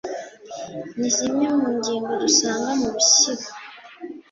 (ni 0.99 1.09
zimwe 1.15 1.47
mu 1.61 1.67
ngingo 1.77 2.11
dusanga 2.21 2.71
mu 2.81 2.87
bisigo): 2.95 3.49